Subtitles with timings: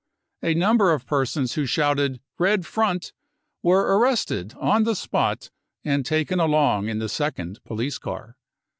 [0.41, 3.13] A number of persons who shouted c Red Front!
[3.37, 5.51] * were arrested on the spot
[5.85, 8.35] and taken along in the second police car.